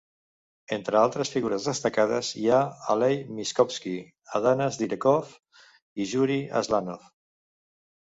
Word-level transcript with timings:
Entre 0.77 0.97
altres 1.01 1.31
figures 1.33 1.67
destacades 1.71 2.31
hi 2.41 2.47
ha 2.55 2.63
Alei 2.95 3.21
Mishkovski, 3.37 3.95
Atanas 4.43 4.83
Direkov 4.83 5.39
i 6.07 6.13
Jurij 6.17 6.45
Aslanov. 6.65 7.11